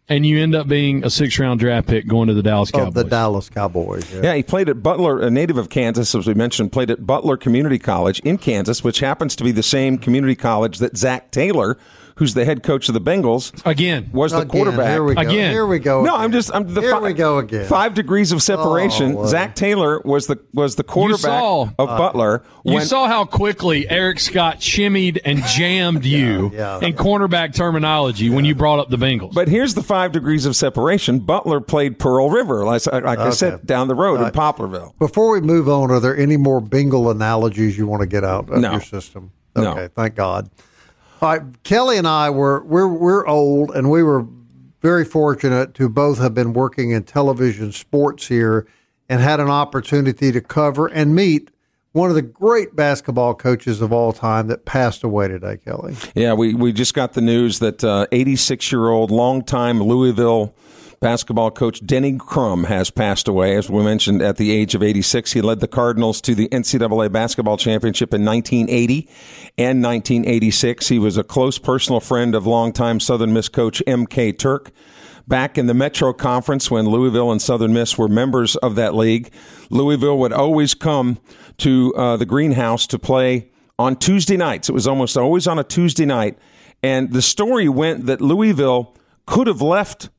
[0.10, 2.88] and you end up being a six round draft pick going to the Dallas Cowboys.
[2.88, 4.14] Of the Dallas Cowboys.
[4.14, 4.22] Yeah.
[4.24, 7.38] Yeah, he played at Butler, a native of Kansas, as we mentioned, played at Butler
[7.38, 11.78] Community College in Kansas, which happens to be the same community college that Zac Taylor,
[12.18, 14.90] who's the head coach of the Bengals, Again, was the Again, quarterback.
[14.92, 15.22] Here we go.
[15.22, 15.52] Again.
[15.52, 16.04] Here we go.
[16.04, 16.16] No.
[16.16, 16.54] I'm just.
[16.54, 17.66] I'm the Here fi- we go again.
[17.68, 19.16] Five degrees of separation.
[19.18, 19.26] Oh.
[19.28, 22.44] Zac Taylor was the was the quarterback saw- of uh, Butler.
[22.66, 26.80] You saw how quickly Eric Scott shimmied and jammed you yeah.
[26.82, 29.34] in cornerback terminology when you brought up the Bengals.
[29.34, 31.20] But here's the five degrees of separation.
[31.20, 34.98] Butler played Pearl River, like, I- like I said, down the road in Poplarville.
[35.00, 38.50] Before we move on, are there any more Bengal analogies you want to get out
[38.50, 38.72] of No.
[38.74, 39.32] your system?
[39.56, 39.72] No.
[39.72, 40.50] Okay, thank God.
[41.20, 44.28] All right, Kelly and I were we're we're old, and we were
[44.82, 48.68] very fortunate to both have been working in television sports here,
[49.10, 51.50] and had an opportunity to cover and meet
[51.94, 55.58] one of the great basketball coaches of all time that passed away today.
[55.58, 60.54] Kelly, Yeah, we, we just got the news that uh, 86 year old longtime Louisville
[61.00, 63.56] basketball coach Denny Crum has passed away.
[63.56, 67.12] As we mentioned, at the age of 86, he led the Cardinals to the NCAA
[67.12, 69.08] basketball championship in 1980
[69.58, 70.90] and 1986.
[70.90, 74.34] He was a close personal friend of longtime Southern Miss coach M.K.
[74.34, 74.72] Turk.
[75.28, 79.32] Back in the Metro Conference, when Louisville and Southern Miss were members of that league,
[79.70, 81.20] Louisville would always come
[81.58, 84.70] to uh, the greenhouse to play on Tuesday nights.
[84.70, 86.38] It was almost always on a Tuesday night.
[86.82, 90.10] And the story went that Louisville could have left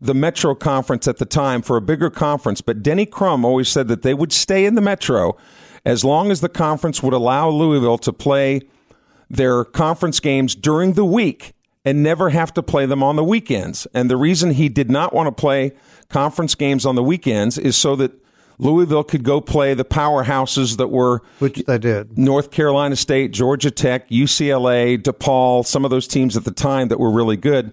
[0.00, 3.88] the Metro Conference at the time for a bigger conference, but Denny Crum always said
[3.88, 5.36] that they would stay in the Metro
[5.84, 8.62] as long as the conference would allow Louisville to play
[9.30, 11.52] their conference games during the week
[11.84, 13.86] and never have to play them on the weekends.
[13.92, 15.72] And the reason he did not want to play
[16.08, 18.12] conference games on the weekends is so that
[18.58, 22.16] Louisville could go play the powerhouses that were which they did.
[22.16, 27.00] North Carolina State, Georgia Tech, UCLA, DePaul, some of those teams at the time that
[27.00, 27.72] were really good.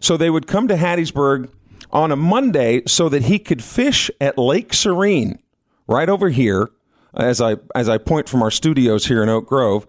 [0.00, 1.50] So they would come to Hattiesburg
[1.92, 5.38] on a Monday so that he could fish at Lake Serene,
[5.86, 6.70] right over here,
[7.14, 9.86] as I as I point from our studios here in Oak Grove,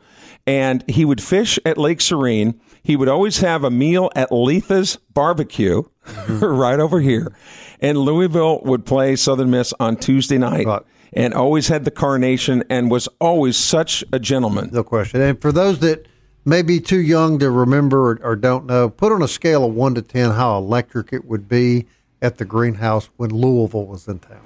[0.47, 2.60] and he would fish at Lake Serene.
[2.84, 5.84] He would always have a meal at Leatha's Barbecue,
[6.28, 7.32] right over here,
[7.80, 10.82] and Louisville would play Southern Miss on Tuesday night, Right.
[11.13, 14.71] and always had the carnation, and was always such a gentleman.
[14.74, 15.21] No question.
[15.21, 16.08] And for those that
[16.45, 19.73] may be too young to remember or, or don't know, put on a scale of
[19.73, 21.86] one to ten how electric it would be
[22.21, 24.41] at the greenhouse when Louisville was in town.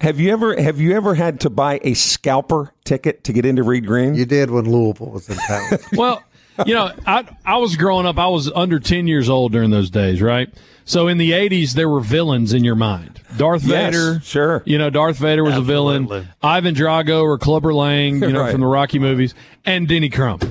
[0.00, 3.62] Have you ever have you ever had to buy a scalper ticket to get into
[3.62, 4.14] Reed Green?
[4.14, 5.78] You did when Louisville was in town.
[5.94, 6.22] well,
[6.64, 8.16] you know, I I was growing up.
[8.18, 10.48] I was under ten years old during those days, right?
[10.84, 13.20] So in the '80s, there were villains in your mind.
[13.36, 14.62] Darth Yes, Vader, sure.
[14.64, 16.28] You know, Darth Vader was a villain.
[16.42, 18.52] Ivan Drago or Clubber Lang, you know, Right.
[18.52, 19.34] from the Rocky movies,
[19.66, 20.44] and Denny Crump.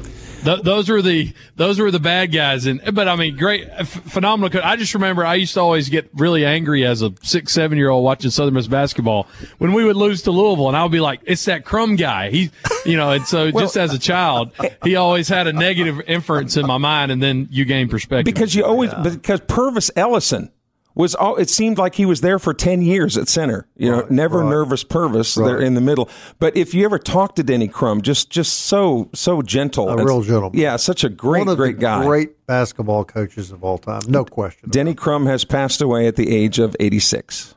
[0.43, 3.87] Th- those were the those were the bad guys, and but I mean, great, f-
[3.87, 4.49] phenomenal.
[4.49, 7.77] co- I just remember I used to always get really angry as a six, seven
[7.77, 10.91] year old watching Southern Miss basketball when we would lose to Louisville, and I would
[10.91, 12.51] be like, "It's that Crum guy." He,
[12.85, 14.51] you know, and so just as a child,
[14.83, 18.53] he always had a negative inference in my mind, and then you gain perspective because
[18.53, 20.51] you always because Pervis Ellison
[20.97, 24.05] was all it seemed like he was there for 10 years at center you know
[24.09, 28.01] never nervous Pervis there in the middle but if you ever talk to Denny Crum
[28.01, 30.59] just just so so gentle A and- real gentleman.
[30.59, 34.01] yeah such a great one of great the guy great basketball coaches of all time.
[34.07, 34.69] No question.
[34.69, 37.55] Denny Crum has passed away at the age of 86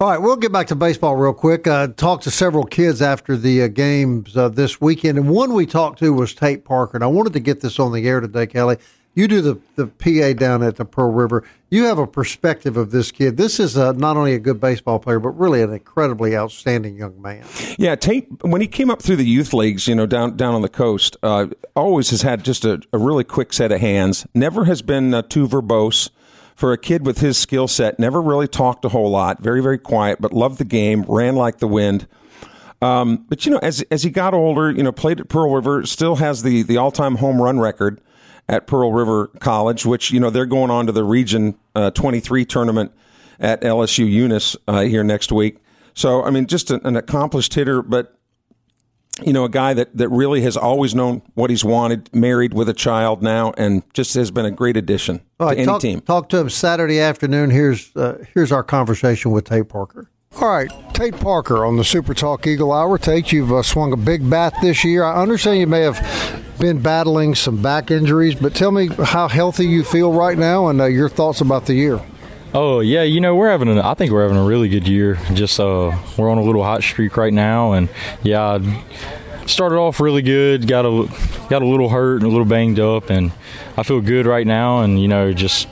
[0.00, 1.66] All right, we'll get back to baseball real quick.
[1.66, 5.66] Uh, talked to several kids after the uh, games uh, this weekend, and one we
[5.66, 6.96] talked to was Tate Parker.
[6.96, 8.76] And I wanted to get this on the air today, Kelly.
[9.14, 11.44] You do the, the PA down at the Pearl River.
[11.70, 13.36] You have a perspective of this kid.
[13.36, 17.20] This is uh, not only a good baseball player, but really an incredibly outstanding young
[17.22, 17.44] man.
[17.78, 20.62] Yeah, Tate, when he came up through the youth leagues, you know, down down on
[20.62, 21.46] the coast, uh,
[21.76, 24.26] always has had just a, a really quick set of hands.
[24.34, 26.10] Never has been uh, too verbose
[26.56, 28.00] for a kid with his skill set.
[28.00, 29.40] Never really talked a whole lot.
[29.40, 31.04] Very very quiet, but loved the game.
[31.08, 32.08] Ran like the wind.
[32.82, 35.86] Um, but you know, as as he got older, you know, played at Pearl River,
[35.86, 38.00] still has the the all time home run record
[38.48, 42.44] at Pearl River College, which you know they're going on to the Region uh, 23
[42.44, 42.92] tournament
[43.40, 45.58] at LSU Eunice uh, here next week.
[45.94, 48.18] So I mean, just an, an accomplished hitter, but
[49.22, 52.68] you know, a guy that, that really has always known what he's wanted, married with
[52.68, 55.80] a child now, and just has been a great addition All to right, any talk,
[55.80, 56.00] team.
[56.00, 57.50] talk to him Saturday afternoon.
[57.50, 60.10] Here's uh, here's our conversation with Tate Parker.
[60.40, 62.98] All right, Tate Parker on the Super Talk Eagle Hour.
[62.98, 65.04] Tate, you've uh, swung a big bat this year.
[65.04, 69.66] I understand you may have been battling some back injuries, but tell me how healthy
[69.66, 72.00] you feel right now and uh, your thoughts about the year.
[72.54, 73.68] Oh yeah, you know we're having.
[73.68, 75.18] A, I think we're having a really good year.
[75.32, 77.88] Just uh, we're on a little hot streak right now, and
[78.22, 80.68] yeah, I started off really good.
[80.68, 81.08] Got a
[81.50, 83.32] got a little hurt and a little banged up, and
[83.76, 84.82] I feel good right now.
[84.82, 85.66] And you know, just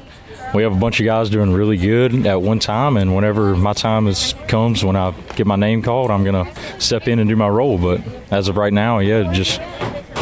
[0.54, 3.74] we have a bunch of guys doing really good at one time, and whenever my
[3.74, 7.36] time is comes, when I get my name called, I'm gonna step in and do
[7.36, 7.78] my role.
[7.78, 8.00] But
[8.32, 9.60] as of right now, yeah, just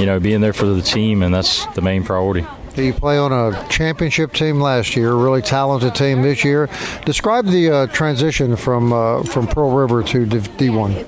[0.01, 2.47] you know, being there for the team, and that's the main priority.
[2.77, 6.69] You play on a championship team last year, really talented team this year.
[7.05, 11.05] Describe the uh, transition from uh, from Pearl River to D one.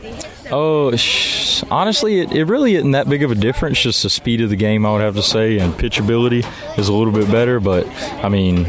[0.50, 3.80] Oh, sh- honestly, it, it really isn't that big of a difference.
[3.80, 6.44] Just the speed of the game, I would have to say, and pitchability
[6.78, 7.58] is a little bit better.
[7.58, 7.86] But
[8.22, 8.64] I mean,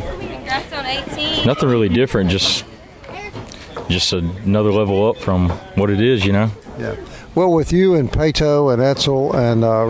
[1.46, 2.30] nothing really different.
[2.30, 2.64] Just
[3.90, 6.50] just another level up from what it is, you know.
[6.80, 6.96] Yeah.
[7.36, 9.88] Well, with you and Pato and Etzel and uh,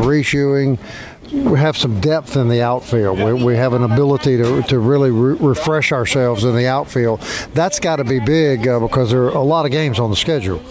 [1.34, 3.20] we have some depth in the outfield.
[3.20, 7.20] We, we have an ability to, to really re- refresh ourselves in the outfield.
[7.54, 10.16] That's got to be big uh, because there are a lot of games on the
[10.16, 10.64] schedule.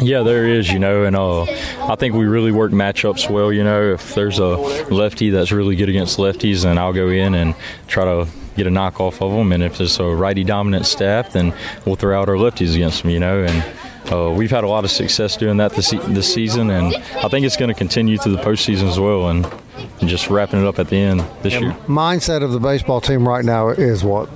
[0.00, 3.52] Yeah, there is, you know, and uh, I think we really work matchups well.
[3.52, 7.34] You know, if there's a lefty that's really good against lefties, then I'll go in
[7.34, 7.54] and
[7.88, 9.52] try to get a knock off of them.
[9.52, 13.10] And if there's a righty dominant staff, then we'll throw out our lefties against them,
[13.10, 13.42] you know.
[13.42, 13.64] And
[14.12, 17.46] uh, we've had a lot of success doing that this, this season, and I think
[17.46, 19.28] it's going to continue through the postseason as well.
[19.28, 19.46] And,
[20.00, 21.72] and just wrapping it up at the end this year.
[21.86, 24.28] Mindset of the baseball team right now is what?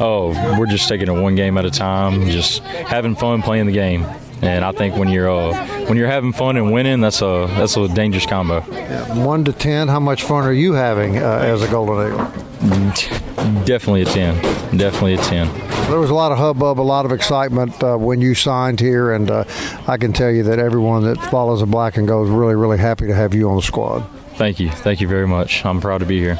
[0.00, 3.72] Oh, we're just taking it one game at a time, just having fun playing the
[3.72, 4.04] game.
[4.42, 5.52] And I think when you're uh,
[5.86, 8.64] when you're having fun and winning, that's a that's a dangerous combo.
[8.70, 9.24] Yeah.
[9.24, 12.49] One to ten, how much fun are you having uh, as a Golden Eagle?
[12.60, 14.34] Definitely a ten.
[14.76, 15.48] Definitely a ten.
[15.88, 19.12] There was a lot of hubbub, a lot of excitement uh, when you signed here,
[19.12, 19.44] and uh,
[19.88, 22.78] I can tell you that everyone that follows the black and gold is really, really
[22.78, 24.00] happy to have you on the squad.
[24.34, 24.70] Thank you.
[24.70, 25.64] Thank you very much.
[25.64, 26.38] I'm proud to be here.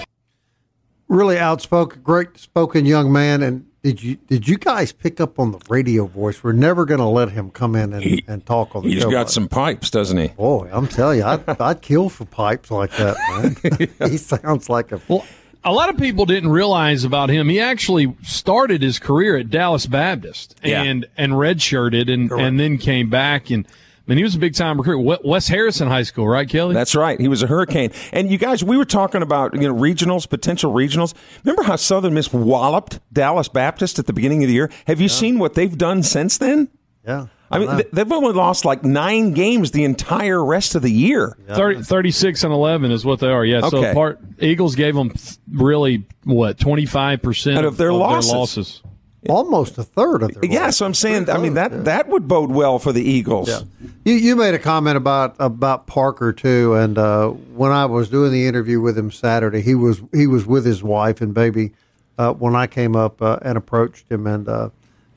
[1.09, 3.43] Really outspoken, great spoken young man.
[3.43, 6.45] And did you did you guys pick up on the radio voice?
[6.45, 9.03] We're never going to let him come in and, he, and talk on the he's
[9.03, 9.09] show.
[9.09, 10.29] He's got some pipes, doesn't he?
[10.29, 13.89] Boy, I'm telling you, I'd, I'd kill for pipes like that, man.
[14.11, 15.01] he sounds like a.
[15.09, 15.25] Well,
[15.65, 17.49] a lot of people didn't realize about him.
[17.49, 21.23] He actually started his career at Dallas Baptist and yeah.
[21.23, 22.43] and redshirted and Correct.
[22.43, 23.67] and then came back and
[24.11, 25.25] mean, he was a big time recruit.
[25.25, 26.75] West Harrison High School, right, Kelly?
[26.75, 27.19] That's right.
[27.19, 27.93] He was a Hurricane.
[28.13, 31.15] And you guys, we were talking about you know regionals, potential regionals.
[31.45, 34.71] Remember how Southern Miss walloped Dallas Baptist at the beginning of the year?
[34.89, 35.15] Have you yeah.
[35.15, 36.69] seen what they've done since then?
[37.07, 37.29] Yeah.
[37.51, 41.37] I mean, they've only lost like nine games the entire rest of the year.
[41.49, 43.45] 30, 36 and 11 is what they are.
[43.45, 43.59] Yeah.
[43.65, 43.71] Okay.
[43.71, 45.13] So part Eagles gave them
[45.51, 48.31] really, what, 25% of, of, their, of losses.
[48.31, 48.83] their losses
[49.29, 50.51] almost a third of their.
[50.51, 51.79] Yeah, so I'm saying, I mean that yeah.
[51.79, 53.49] that would bode well for the Eagles.
[53.49, 53.63] Yeah.
[54.05, 58.33] You you made a comment about about Parker too, and uh, when I was doing
[58.33, 61.73] the interview with him Saturday, he was he was with his wife and baby
[62.19, 64.71] uh, when I came up uh, and approached him, and uh,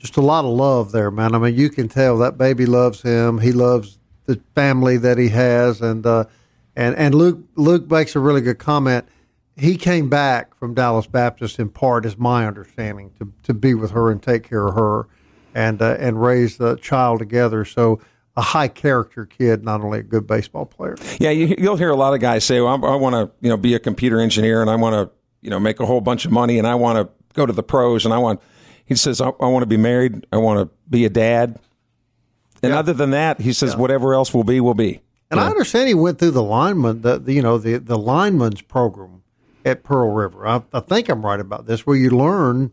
[0.03, 1.33] just a lot of love there, man.
[1.33, 3.39] I mean, you can tell that baby loves him.
[3.39, 6.25] He loves the family that he has, and uh,
[6.75, 9.07] and and Luke Luke makes a really good comment
[9.55, 13.91] he came back from Dallas Baptist in part, is my understanding, to, to be with
[13.91, 15.07] her and take care of her
[15.53, 17.63] and uh, and raise the child together.
[17.63, 17.99] So
[18.35, 20.95] a high character kid, not only a good baseball player.
[21.19, 23.49] Yeah, you, will hear a lot of guys say, well, I, I want to you
[23.49, 26.25] know be a computer engineer and I want to you know make a whole bunch
[26.25, 28.41] of money and I want to go to the pros and I want.
[28.85, 30.25] He says, I, I want to be married.
[30.31, 31.59] I want to be a dad.
[32.61, 32.79] And yeah.
[32.79, 33.79] other than that, he says, yeah.
[33.79, 35.01] whatever else will be, will be.
[35.33, 35.47] And yeah.
[35.47, 39.23] I understand he went through the lineman, the, the you know the the lineman's program
[39.65, 40.47] at Pearl River.
[40.47, 42.71] I, I, think I'm right about this, where you learn,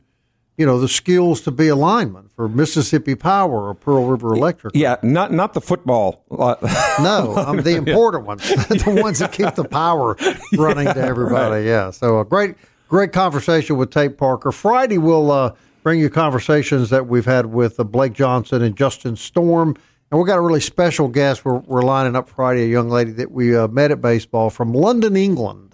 [0.58, 4.74] you know, the skills to be a lineman for Mississippi Power or Pearl River Electric.
[4.76, 6.24] Yeah, not not the football.
[6.30, 10.18] no, I'm the important ones, the ones that keep the power
[10.52, 11.62] running yeah, to everybody.
[11.62, 11.64] Right.
[11.64, 11.90] Yeah.
[11.92, 12.56] So a great
[12.88, 14.52] great conversation with Tate Parker.
[14.52, 19.16] Friday we'll uh, bring you conversations that we've had with uh, Blake Johnson and Justin
[19.16, 19.76] Storm.
[20.10, 21.44] And we got a really special guest.
[21.44, 24.74] We're, we're lining up Friday, a young lady that we uh, met at baseball from
[24.74, 25.70] London, England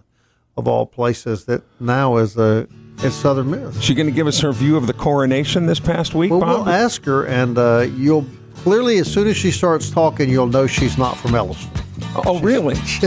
[0.56, 2.66] of all places that now is a
[3.02, 3.80] is Southern Miss.
[3.80, 6.66] She going to give us her view of the coronation this past week, well, Bob?
[6.66, 8.26] We'll ask her, and uh, you'll
[8.56, 11.82] clearly, as soon as she starts talking, you'll know she's not from Ellisville.
[12.24, 12.74] Oh, really?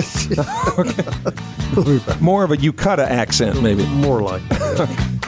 [0.78, 2.20] okay.
[2.22, 3.86] More of a Yukata accent, maybe.
[3.88, 4.42] More like.
[4.52, 5.19] You're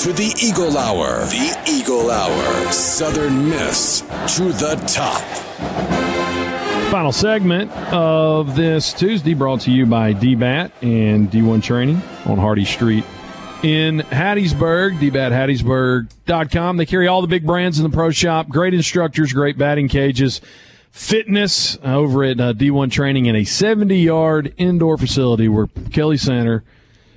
[0.00, 1.18] to the Eagle Hour.
[1.26, 2.72] The Eagle Hour.
[2.72, 4.00] Southern Miss
[4.34, 5.20] to the top.
[6.90, 12.64] Final segment of this Tuesday brought to you by DBAT and D1 Training on Hardy
[12.64, 13.04] Street
[13.62, 16.78] in Hattiesburg, dbathattiesburg.com.
[16.78, 20.40] They carry all the big brands in the pro shop, great instructors, great batting cages,
[20.92, 26.64] fitness over at uh, D1 Training in a 70 yard indoor facility where Kelly Center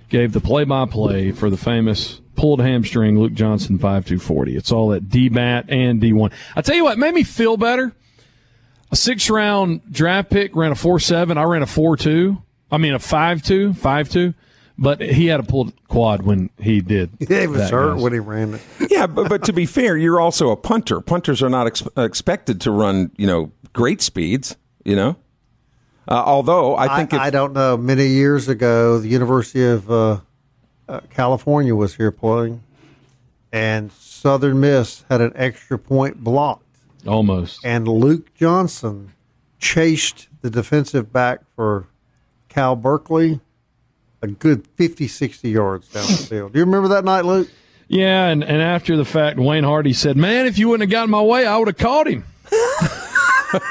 [0.09, 4.55] gave the play by play for the famous pulled hamstring Luke Johnson 5240.
[4.55, 6.31] It's all at DBAT and D1.
[6.55, 7.93] I tell you what, made me feel better.
[8.91, 11.37] A six round draft pick ran a 4 7.
[11.37, 12.37] I ran a 4 2.
[12.71, 14.33] I mean, a 5 2, 5 2.
[14.75, 17.11] But he had a pulled quad when he did.
[17.19, 18.03] Yeah, he was hurt guys.
[18.03, 18.61] when he ran it.
[18.89, 20.99] Yeah, but, but to be fair, you're also a punter.
[20.99, 24.57] Punters are not ex- expected to run, you know, great speeds.
[24.83, 25.15] You know,
[26.07, 27.77] uh, although I I, think if, I don't know.
[27.77, 30.19] Many years ago, the University of uh,
[30.87, 32.63] uh, California was here playing,
[33.51, 36.77] and Southern Miss had an extra point blocked,
[37.07, 37.65] Almost.
[37.65, 39.13] and Luke Johnson
[39.59, 41.87] chased the defensive back for
[42.49, 43.39] Cal Berkeley
[44.23, 46.53] a good 50, 60 yards down the field.
[46.53, 47.49] Do you remember that night, Luke?
[47.89, 51.11] Yeah, and, and after the fact, Wayne Hardy said, Man, if you wouldn't have gotten
[51.11, 52.23] my way, I would have caught him.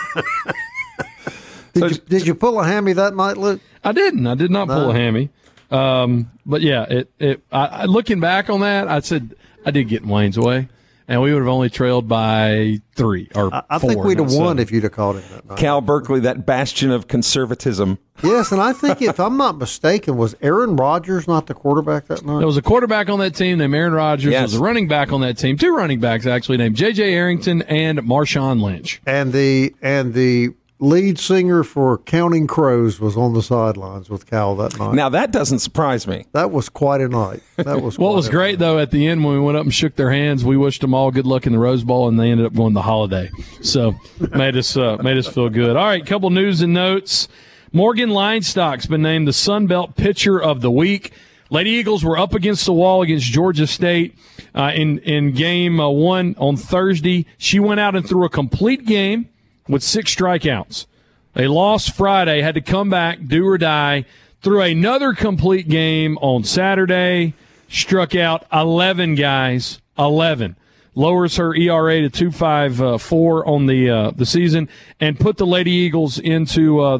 [1.72, 3.62] Did, you, did you pull a hammy that night, Luke?
[3.82, 4.26] I didn't.
[4.26, 5.30] I did not pull a hammy.
[5.72, 9.84] Um, but yeah, it, it I, I, looking back on that, I said I did
[9.88, 10.68] get in Wayne's way,
[11.08, 14.28] and we would have only trailed by three or I, I four, think we'd have
[14.32, 14.58] won seven.
[14.58, 15.24] if you'd have called it.
[15.30, 15.58] that night.
[15.58, 17.98] Cal Berkeley, that bastion of conservatism.
[18.22, 22.24] Yes, and I think if I'm not mistaken, was Aaron Rodgers not the quarterback that
[22.24, 22.38] night?
[22.38, 24.24] There was a quarterback on that team named Aaron Rodgers.
[24.24, 24.50] There Yes.
[24.52, 25.56] was a running back on that team.
[25.56, 27.14] Two running backs actually named J.J.
[27.14, 29.00] Arrington and Marshawn Lynch.
[29.06, 30.50] and the and the
[30.82, 34.94] lead singer for Counting Crows was on the sidelines with Cal that night.
[34.94, 36.26] Now that doesn't surprise me.
[36.32, 37.40] that was quite a night.
[37.56, 39.72] That was What was a great though at the end when we went up and
[39.72, 42.30] shook their hands, we wished them all good luck in the Rose Bowl, and they
[42.30, 43.30] ended up going the holiday.
[43.62, 43.94] So
[44.34, 45.76] made us uh, made us feel good.
[45.76, 47.28] All right, couple news and notes.
[47.72, 51.12] Morgan Leinstock's been named the Sun Belt Pitcher of the Week.
[51.48, 54.18] Lady Eagles were up against the wall against Georgia State
[54.54, 57.24] uh, in in game uh, one on Thursday.
[57.38, 59.28] She went out and threw a complete game
[59.68, 60.86] with six strikeouts.
[61.34, 64.04] They lost Friday, had to come back, do or die.
[64.42, 67.34] Threw another complete game on Saturday,
[67.68, 70.56] struck out 11 guys, 11.
[70.94, 74.68] Lowers her ERA to 2.54 on the uh, the season,
[75.00, 76.98] and put the Lady Eagles into uh,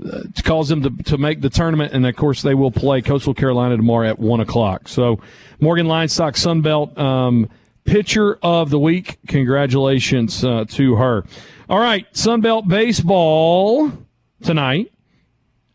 [0.00, 1.92] to cause them to, to make the tournament.
[1.92, 4.86] And of course, they will play Coastal Carolina tomorrow at one o'clock.
[4.86, 5.20] So,
[5.58, 7.48] Morgan Leinstock Sunbelt um,
[7.84, 9.18] pitcher of the week.
[9.26, 11.24] Congratulations uh, to her.
[11.68, 13.90] All right, Sunbelt baseball
[14.42, 14.92] tonight,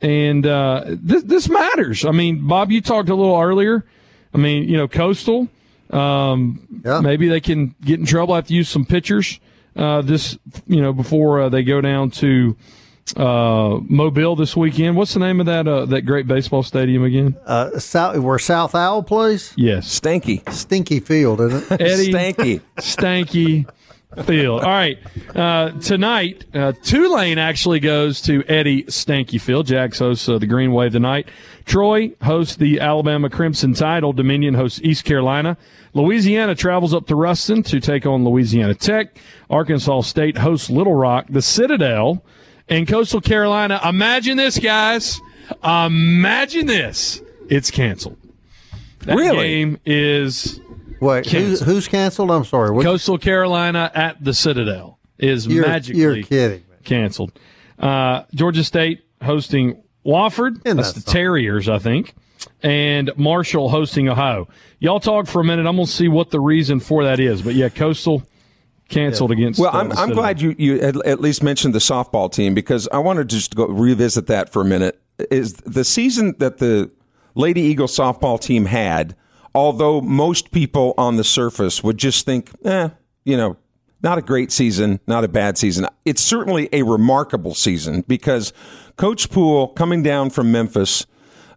[0.02, 2.06] and uh, this this matters.
[2.06, 3.86] I mean, Bob, you talked a little earlier.
[4.34, 5.48] I mean, you know, Coastal.
[5.90, 7.00] Um, Yeah.
[7.00, 8.34] Maybe they can get in trouble.
[8.34, 9.40] I have to use some pitchers
[9.76, 12.58] uh, this, you know, before uh, they go down to
[13.16, 14.98] uh, Mobile this weekend.
[14.98, 17.38] What's the name of that uh, that great baseball stadium again?
[17.46, 20.48] Uh, South, where South Owl plays, Yes, Stanky.
[20.52, 21.82] Stinky Field, isn't it?
[21.82, 22.62] Eddie Stanky.
[22.78, 23.70] Stanky
[24.26, 24.62] Field.
[24.64, 24.98] All right,
[25.36, 29.68] uh, tonight uh, Tulane actually goes to Eddie Stanky Field.
[29.68, 31.28] Jags hosts uh, the Green Wave tonight.
[31.66, 34.04] Troy hosts the Alabama Crimson Tide.
[34.16, 35.58] Dominion hosts East Carolina.
[35.94, 39.18] Louisiana travels up to Ruston to take on Louisiana Tech.
[39.50, 41.26] Arkansas State hosts Little Rock.
[41.30, 42.24] The Citadel
[42.70, 43.80] and Coastal Carolina.
[43.84, 45.20] Imagine this, guys.
[45.64, 47.22] Imagine this.
[47.50, 48.18] It's canceled.
[49.00, 49.48] That Really?
[49.48, 50.60] game is
[51.00, 51.68] Wait, who's, Canceled.
[51.70, 52.32] who's canceled?
[52.32, 52.72] I'm sorry.
[52.72, 56.64] What, Coastal Carolina at the Citadel is you're, magically you're kidding.
[56.70, 56.80] Man.
[56.84, 57.40] canceled.
[57.80, 60.62] Uh, Georgia State hosting Wofford.
[60.66, 61.14] Isn't That's that the something?
[61.14, 62.16] Terriers, I think.
[62.64, 64.48] And Marshall hosting Ohio.
[64.80, 65.66] Y'all talk for a minute.
[65.68, 67.42] I'm going to see what the reason for that is.
[67.42, 68.24] But yeah, Coastal
[68.90, 69.60] canceled against.
[69.60, 72.88] Well, uh, I'm, I'm glad you, you at, at least mentioned the softball team because
[72.92, 75.00] I wanted to just go revisit that for a minute.
[75.32, 76.92] Is the season that the
[77.36, 79.16] Lady Eagle softball team had,
[79.58, 82.90] although most people on the surface would just think, eh,
[83.26, 83.58] you know,
[84.04, 85.88] not a great season, not a bad season.
[86.06, 88.54] It's certainly a remarkable season because
[88.98, 91.08] Coach Poole coming down from Memphis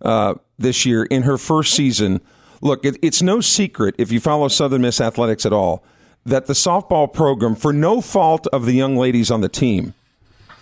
[0.00, 2.22] uh, this year in her first season.
[2.62, 5.84] Look, it, it's no secret if you follow Southern Miss athletics at all
[6.24, 9.92] that the softball program, for no fault of the young ladies on the team,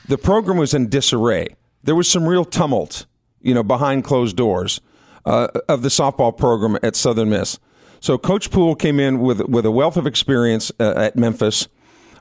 [0.08, 1.54] the program was in disarray.
[1.84, 3.06] There was some real tumult,
[3.40, 4.80] you know, behind closed doors
[5.28, 7.58] uh, of the softball program at Southern Miss.
[8.00, 11.68] So Coach Poole came in with with a wealth of experience uh, at Memphis,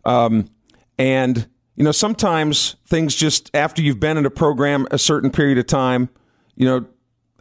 [0.03, 0.49] um,
[0.97, 5.57] and you know sometimes things just after you've been in a program a certain period
[5.57, 6.09] of time,
[6.55, 6.85] you know,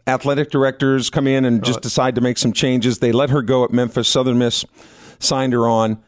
[0.05, 2.99] athletic directors come in and just decide to make some changes.
[2.99, 4.07] They let her go at Memphis.
[4.07, 4.63] Southern Miss
[5.19, 6.01] signed her on,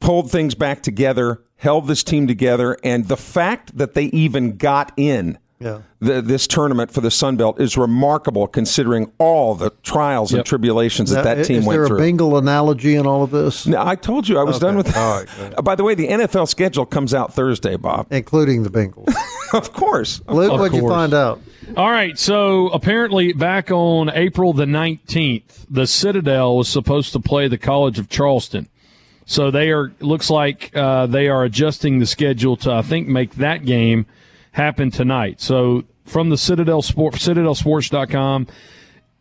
[0.00, 4.90] pulled things back together, held this team together, and the fact that they even got
[4.96, 5.78] in Yeah.
[6.00, 11.10] the, this tournament for the Sun Belt is remarkable considering all the trials and tribulations
[11.10, 11.64] that Now, that team went through.
[11.64, 11.96] is went there through.
[11.96, 14.66] a Bengal analogy in all of this, Now, I told you I was Okay.
[14.66, 14.96] done with that.
[14.96, 15.54] All right.
[15.64, 18.06] By the way, the NFL schedule comes out Thursday, Bob.
[18.10, 19.14] including the Bengals?
[19.54, 20.20] of course.
[20.28, 21.40] Luke, Of what'd you find out?
[21.76, 27.48] All right, so apparently back on April the 19th, the Citadel was supposed to play
[27.48, 28.68] the College of Charleston.
[29.24, 33.36] So they are looks like uh, they are adjusting the schedule to I think make
[33.36, 34.04] that game
[34.52, 35.40] happen tonight.
[35.40, 38.46] So from the Citadel Sport citadelsports.com,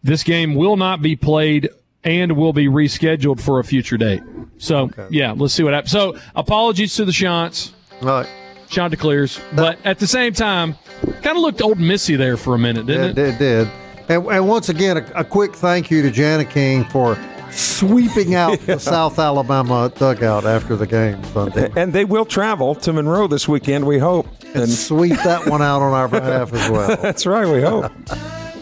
[0.04, 1.70] this game will not be played
[2.04, 4.22] and will be rescheduled for a future date.
[4.58, 5.92] So yeah, let's see what happens.
[5.92, 7.74] So apologies to the Chants.
[8.02, 8.30] All right.
[8.70, 10.78] Chanticleers, but at the same time,
[11.22, 13.38] kind of looked old Missy there for a minute, didn't it it?
[13.38, 13.38] did.
[13.38, 13.68] did.
[14.08, 17.18] And, and once again, a, a quick thank you to Jani-King for
[17.52, 21.72] sweeping out the South Alabama dugout after the game Sunday.
[21.76, 24.28] And they will travel to Monroe this weekend, we hope.
[24.54, 26.96] And And sweep that one out on our behalf as well.
[27.02, 27.92] that's right, we hope.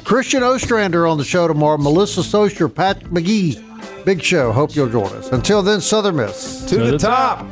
[0.04, 1.78] Christian Ostrander on the show tomorrow.
[1.78, 3.64] Melissa Socher, Pat McGee.
[4.06, 4.52] Big show.
[4.52, 5.32] Hope you'll join us.
[5.32, 6.66] Until then, Southern Miss.
[6.66, 7.50] to the the top.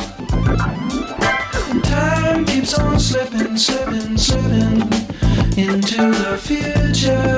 [1.84, 4.82] Time keeps on slipping, slipping, slipping
[5.58, 7.38] into the future.